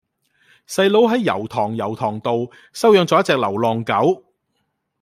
[0.67, 2.33] 細佬喺油塘油塘道
[2.73, 4.23] 收養左一隻流浪狗